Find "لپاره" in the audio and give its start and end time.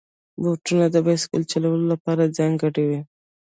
1.93-2.33